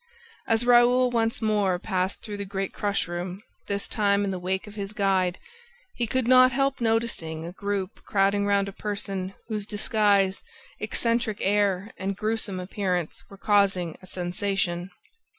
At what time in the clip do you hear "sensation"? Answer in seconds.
14.07-14.89